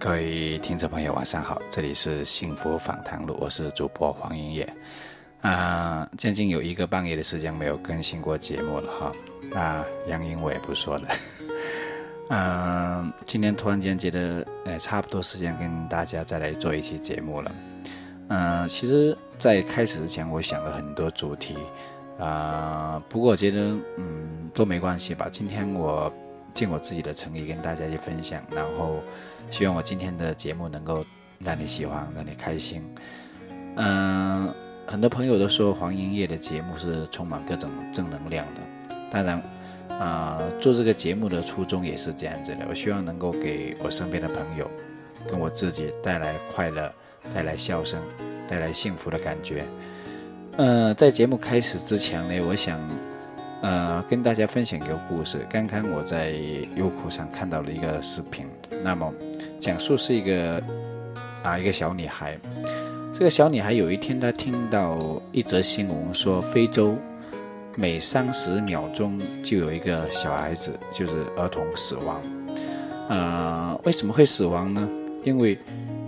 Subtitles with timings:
[0.00, 4.72] 各位听众朋友，晚上好，这里是幸福访谈录，我是主播黄英业。
[5.40, 9.12] 啊，将近有一个半月的时间没有更新过节目了哈，
[9.50, 11.08] 那原因我也不说了。
[12.30, 17.52] 嗯， 今天突然间觉得，呃，差不多时间跟大家再来做一期节目了。
[18.28, 21.56] 嗯，其实，在开始之前，我想了很多主题，
[22.20, 25.28] 啊，不过我觉得，嗯，都没关系吧。
[25.28, 26.12] 今天我
[26.54, 29.00] 尽我自己的诚意跟大家去分享，然后。
[29.50, 31.02] 希望我今天的节目能够
[31.38, 32.82] 让你喜欢，让你开心。
[33.76, 34.46] 嗯，
[34.86, 38.94] 很多朋友都说黄英业的节目是充满各种正能量的。
[39.10, 39.42] 当然，
[39.98, 42.66] 啊，做这个节目的初衷也是这样子的。
[42.68, 44.70] 我希望能够给我身边的朋友，
[45.26, 46.92] 跟我自己带来快乐，
[47.34, 47.98] 带来笑声，
[48.46, 49.64] 带来幸福的感觉。
[50.58, 52.78] 嗯，在节目开始之前呢，我想，
[53.60, 55.44] 呃，跟大家分享一个故事。
[55.50, 56.30] 刚刚我在
[56.76, 58.46] 优酷上看到了一个视频，
[58.84, 59.12] 那么。
[59.58, 60.62] 讲述是一个
[61.42, 62.38] 啊，一个小女孩。
[63.12, 66.96] 这个小女孩有一天，她听到一则新闻，说非洲
[67.74, 72.22] 每三十秒钟就有一个小孩子，就是儿童死亡。
[73.08, 74.88] 呃，为什么会死亡呢？
[75.24, 75.58] 因为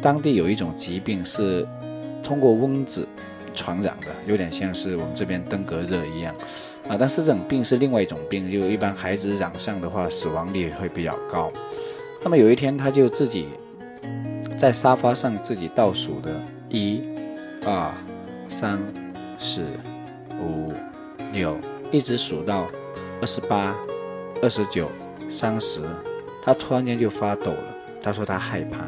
[0.00, 1.68] 当地有一种疾病是
[2.22, 3.06] 通过蚊子
[3.54, 6.34] 传染的，有点像是我们这边登革热一样
[6.88, 6.96] 啊。
[6.98, 11.50] 但是这种病是另外一种病，就一般孩子染上的话，死亡率会比较高。
[12.22, 13.48] 那么有一天，他就自己
[14.58, 16.32] 在沙发上自己倒数的，
[16.68, 17.02] 一、
[17.66, 17.92] 二、
[18.48, 18.78] 三、
[19.38, 19.62] 四、
[20.40, 20.72] 五、
[21.32, 21.56] 六，
[21.90, 22.66] 一直数到
[23.20, 23.74] 二十八、
[24.42, 24.90] 二十九、
[25.30, 25.82] 三十，
[26.42, 27.64] 他突然间就发抖了。
[28.02, 28.78] 他说他害怕。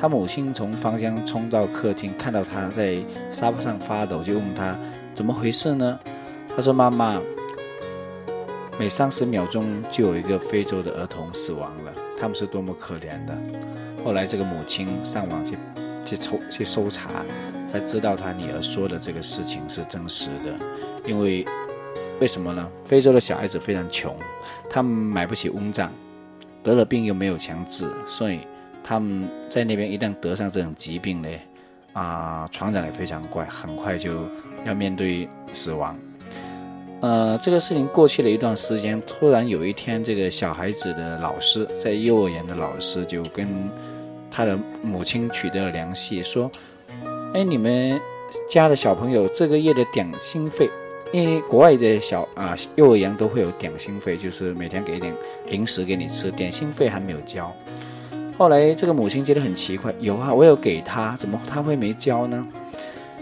[0.00, 2.96] 他母亲从房间冲到客厅，看到他在
[3.32, 4.76] 沙发上发抖，就问他
[5.12, 5.98] 怎么回事呢？
[6.54, 7.20] 他说：“妈妈，
[8.78, 13.36] 每三十秒钟就有一个非洲的儿童死亡了。”他们是多么可怜的。
[14.04, 15.56] 后来这个母亲上网去
[16.04, 17.08] 去抽去搜查，
[17.72, 20.54] 才知道他女儿说的这个事情是真实的。
[21.06, 21.44] 因为
[22.20, 22.68] 为什么呢？
[22.84, 24.16] 非洲的小孩子非常穷，
[24.68, 25.92] 他们买不起蚊帐，
[26.64, 28.40] 得了病又没有钱治，所以
[28.82, 31.28] 他们在那边一旦得上这种疾病呢，
[31.92, 34.28] 啊，传染也非常快，很快就
[34.64, 35.96] 要面对死亡。
[37.00, 43.46] 呃，这个事情过去了一段时间，突然有一天，这个小孩子的老师在幼儿园的老师就跟
[44.28, 46.50] 他的母亲取得了联系，说
[47.34, 48.00] ：“哎，你们
[48.50, 50.68] 家的小朋友这个月的点心费，
[51.12, 55.14] 因为国外的小啊幼儿园都会有点心费，就是每天给点
[55.48, 57.48] 零食给你吃，点心费还没有交。
[58.36, 62.44] 后来这个母亲觉得很奇怪，有啊，我有给他，怎么他会没交呢？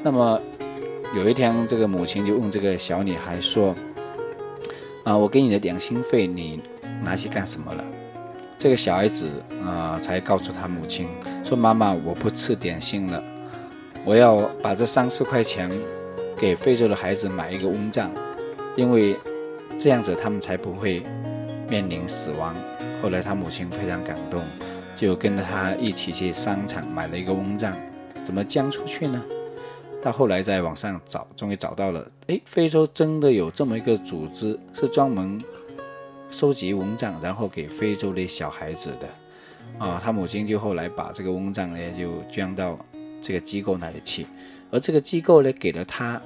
[0.03, 0.41] 那么。
[1.15, 3.75] 有一天，这个母亲就问这个小女孩说
[5.05, 6.61] ：“啊，我给你的点心费，你
[7.03, 7.85] 拿去干什么了？”
[8.59, 9.29] 这个小孩子
[9.65, 11.07] 啊，才告诉他母亲
[11.45, 13.23] 说：“妈妈，我不吃点心了，
[14.05, 15.71] 我要把这三四块钱
[16.37, 18.11] 给非洲的孩子买一个蚊帐，
[18.75, 19.17] 因为
[19.79, 21.03] 这样子他们才不会
[21.69, 22.55] 面临死亡。”
[23.03, 24.43] 后来他母亲非常感动，
[24.97, 27.75] 就跟着他一起去商场买了一个蚊帐。
[28.25, 29.23] 怎么将出去呢？
[30.07, 32.09] 他后来在网上找，终于找到了。
[32.29, 35.43] 哎，非洲真的有这么一个组织，是专门
[36.31, 39.85] 收集蚊帐，然后给非洲的小孩子的。
[39.85, 42.79] 啊，他母亲就后来把这个蚊帐呢，就捐到
[43.21, 44.25] 这个机构那里去。
[44.71, 46.23] 而这个机构呢，给了他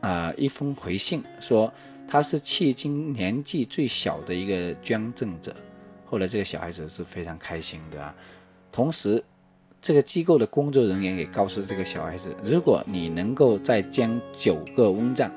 [0.00, 1.72] 啊一封回信，说
[2.06, 5.52] 他是迄今年纪最小的一个捐赠者。
[6.04, 8.14] 后来这个小孩子是非常开心的啊，
[8.70, 9.24] 同时。
[9.86, 15.30] 这个机构的工作人员也告诉这个小孩子，如果你能够再将九个蚊帐，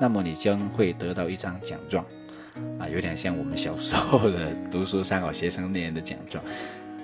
[0.00, 2.02] 那么你将会得到一张奖状，
[2.78, 6.42] 啊，有点像我们小时候的读书三好学生那样的奖状。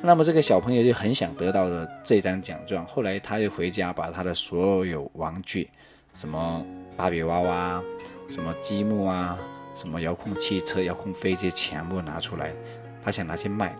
[0.00, 2.82] 那么这个小朋友就很想得到的这张奖状。
[2.87, 5.69] 后来他就回家把他的所有玩具，
[6.14, 6.64] 什么
[6.96, 7.82] 芭比娃娃、
[8.31, 9.37] 什么积木啊、
[9.75, 12.55] 什么遥控汽车、遥控飞机全部拿出来，
[13.05, 13.76] 他想拿去卖，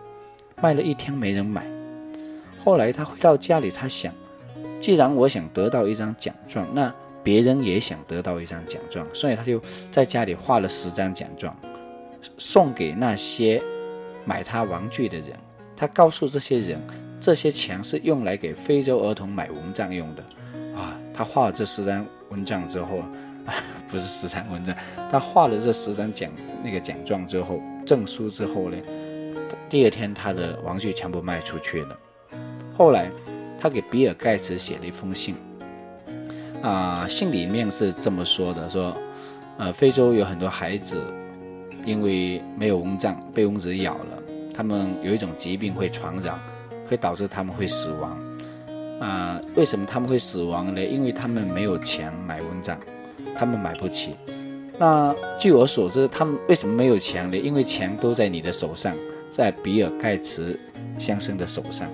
[0.61, 1.78] 卖了一天没人买。
[2.69, 4.13] 后来他回到家里，他想，
[4.79, 6.93] 既然我想得到一张奖状，那
[7.23, 9.59] 别人也想得到一张奖状，所以他就
[9.91, 11.57] 在家里画了十张奖状，
[12.37, 13.59] 送给那些
[14.23, 15.29] 买他玩具的人。
[15.75, 16.79] 他告诉这些人，
[17.19, 20.23] 这些钱是用来给非洲儿童买蚊帐用的。
[20.77, 23.01] 啊，他画了这十张蚊帐之后，
[23.89, 24.75] 不是十张蚊帐，
[25.11, 26.31] 他画了这十张奖
[26.63, 28.77] 那个奖状之后，证书之后呢，
[29.67, 31.97] 第二天他的玩具全部卖出去了。
[32.79, 33.11] 后来，
[33.59, 35.35] 他给比尔盖茨写了一封信，
[36.61, 38.95] 啊，信里面是这么说的：说，
[39.57, 40.95] 呃，非洲有很多孩子
[41.83, 44.23] 因为没有蚊帐被蚊子咬了，
[44.53, 46.39] 他们有一种疾病会传染，
[46.87, 48.17] 会导致他们会死亡。
[49.01, 50.81] 啊，为什么他们会死亡呢？
[50.81, 52.79] 因为他们没有钱买蚊帐，
[53.37, 54.15] 他们买不起。
[54.77, 57.35] 那据我所知，他们为什么没有钱呢？
[57.35, 58.95] 因为钱都在你的手上，
[59.39, 60.59] 在比尔盖茨
[60.97, 61.87] 先生的手上。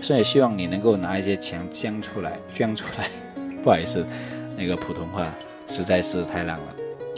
[0.00, 3.08] 所以希望你能够拿一些钱捐出来，捐出来。
[3.64, 4.06] 不好意思，
[4.56, 5.26] 那个普通话
[5.66, 6.76] 实在是太烂了。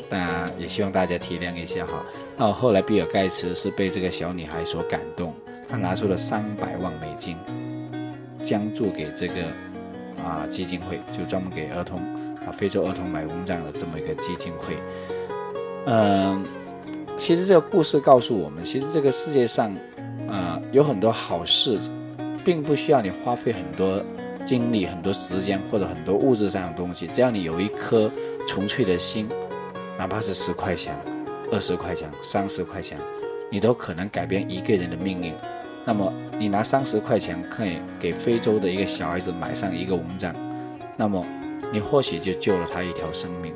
[0.09, 2.05] 但也希望大家体谅一下哈。
[2.37, 5.35] 那后来比尔盖茨是被这个小女孩所感动，
[5.69, 7.37] 他拿出了三百万美金，
[8.45, 9.35] 捐助给这个
[10.25, 11.99] 啊基金会，就专门给儿童
[12.47, 14.77] 啊非洲儿童买蚊帐的这么一个基金会。
[15.87, 16.43] 嗯，
[17.19, 19.75] 其实这个故事告诉我们，其实这个世界上
[20.29, 21.79] 啊有很多好事。
[22.45, 24.05] 并不需要你花费很多
[24.45, 28.11] 精力、很多时间或者很多物质上的东西，只要你有一颗
[28.47, 29.27] 纯粹的心，
[29.97, 30.95] 哪怕是十块钱、
[31.51, 32.99] 二十块钱、三十块钱，
[33.51, 35.33] 你都可能改变一个人的命运。
[35.87, 40.35] 那么，你拿三十块钱可以给非洲的一个小孩子买上一个蚊帐，
[40.99, 41.25] 那么
[41.73, 43.55] 你或许就救了他一条生命。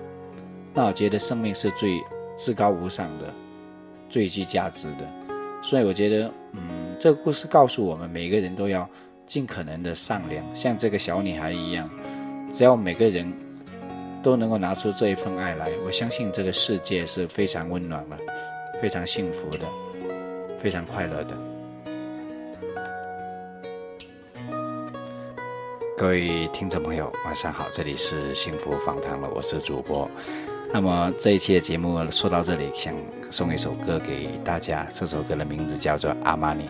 [0.72, 2.00] 那我觉得生命是最
[2.38, 3.34] 至高无上的、
[4.08, 5.06] 最具价值的，
[5.62, 6.60] 所以我觉得，嗯。
[7.00, 8.84] 这个故事告诉我们，每个人都要
[9.24, 11.88] 尽可能的善良，像这个小女孩一样。
[12.52, 13.32] 只要每个人
[14.20, 18.16] 都能够拿出这一份爱来，我相信这个世界是非常温暖的，
[18.82, 19.60] 非常幸福的，
[20.58, 21.36] 非常快乐的。
[25.96, 30.10] 各位听众朋友，晚上好，这里是幸福访谈了，我是主播。
[30.72, 32.94] 那么这一期的节目说到这里，想
[33.30, 36.64] 送一首歌给大家，这首歌的名字叫做《阿玛尼》。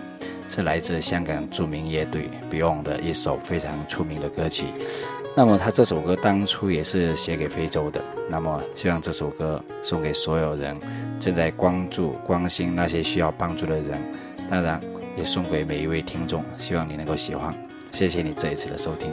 [0.50, 4.64] 是来自香港著名乐队 Beyond 的一首非常出名的歌曲。
[5.36, 8.02] 那么他这首歌当初也是写给非洲的。
[8.30, 10.74] 那么希望这首歌送给所有人
[11.20, 14.00] 正在关注、关心那些需要帮助的人，
[14.48, 14.80] 当然
[15.18, 16.42] 也送给每一位听众。
[16.56, 17.52] 希望你能够喜欢。
[17.92, 19.12] 谢谢你这一次的收听。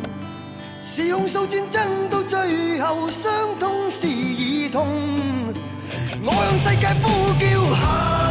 [0.83, 4.87] 是控诉战争到最后，伤痛是儿童。
[6.23, 8.30] 我向世界呼叫。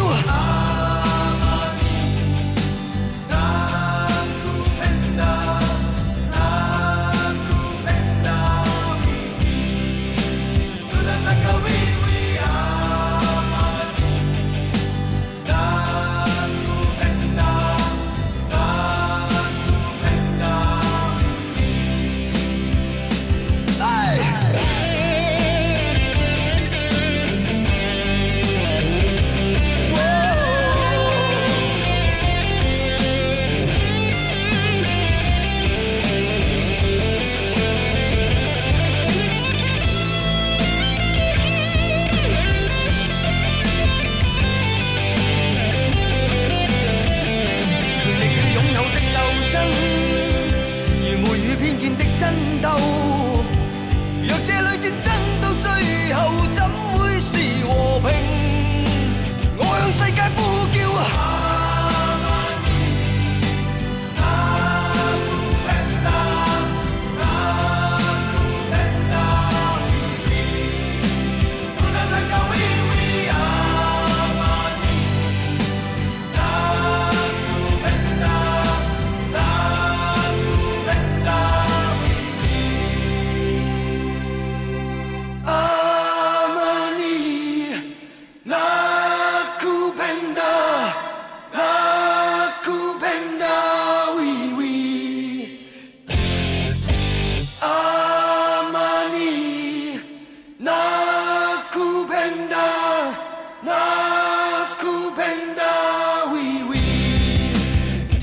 [59.91, 60.50] 世界呼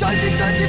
[0.09, 0.67] 再次再次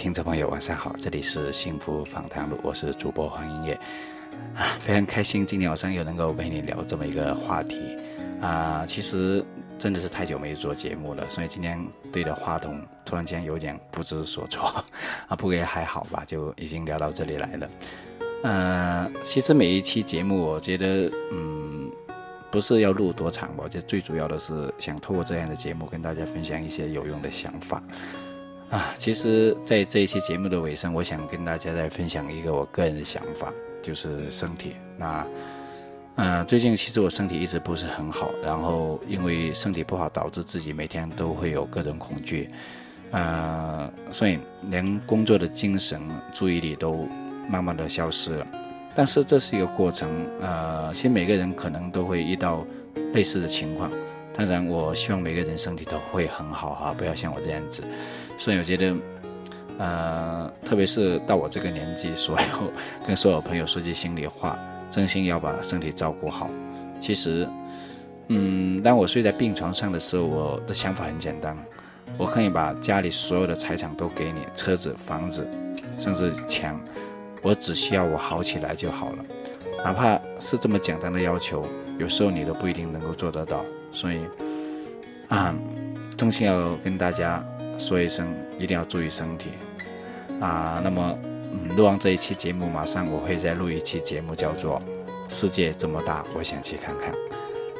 [0.00, 3.74] 听众朋友，晚上好，这里是幸福访谈录，我是主播黄英业，
[4.56, 7.78] 啊，非常开心今天晚上又能够陪你聊这么一个话题，
[8.40, 9.44] 啊，其实
[9.78, 11.78] 真的是太久没做节目了，所以今天
[12.10, 14.82] 对着话筒突然间有点不知所措，
[15.28, 17.70] 啊，不过也还好吧，就已经聊到这里来了，
[18.44, 21.90] 嗯，其实每一期节目，我觉得，嗯，
[22.50, 27.82] 不是要录多长吧，我觉得最主要的是想透过这样的节目跟大家分享一些有用的想法。
[28.70, 34.76] 啊，其实，在这一期节目的尾声，我想跟大家再分享一个我个人的想法，就是身体。
[34.96, 35.26] 那，
[36.14, 42.48] 嗯，最近其实我身体一直不是很好，然后因为身体不好，导致自己每天都会有各种恐惧，
[43.10, 46.00] 呃，所以连工作的精神、
[46.32, 47.08] 注意力都
[47.48, 48.46] 慢慢的消失了。
[48.94, 50.08] 但是这是一个过程，
[50.40, 52.64] 呃，其实每个人可能都会遇到
[53.14, 53.90] 类似的情况。
[54.32, 57.82] 当然，我希望每个人身体都会很好哈，不要像我这样子。
[58.38, 58.94] 所以我觉得，
[59.78, 62.72] 呃，特别是到我这个年纪，所有
[63.06, 64.58] 跟所有朋友说句心里话，
[64.90, 66.48] 真心要把身体照顾好。
[67.00, 67.46] 其实，
[68.28, 71.54] 嗯，当我睡在病床上的时候，我的想法很简单，
[72.16, 75.46] 我可以把家里所有的财产都给你，车子、房子，
[75.98, 76.74] 甚至钱，
[77.42, 79.24] 我只需要我好起来就好了。
[79.84, 81.66] 哪怕是这么简单的要求，
[81.98, 83.64] 有时候你都不一定能够做得到。
[83.92, 84.20] 所以，
[85.28, 85.54] 啊，
[86.16, 87.44] 真心要跟大家。
[87.78, 88.28] 说一声，
[88.58, 89.52] 一定要注意身体
[90.38, 90.82] 啊！
[90.84, 94.78] 那么，嗯，录完这一期节目，马上我会再录一期节目，叫做
[95.34, 97.10] 《世界这么大，我想去看看》。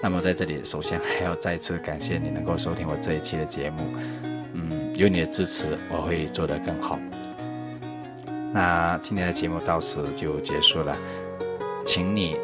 [0.02, 3.82] 那么在这里，首先还要再次感谢你能够收听我这一期的节目，
[4.54, 6.98] 嗯，有你的支持，我会做得更好。
[8.54, 10.96] 那今天的节目到此就结束了，
[11.84, 12.38] 请你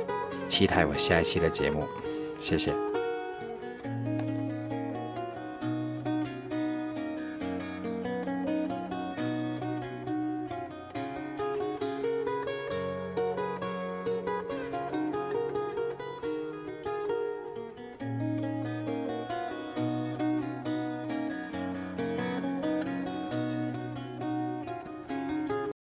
[0.47, 1.85] 期待我下一期的节目，
[2.39, 2.86] 谢谢。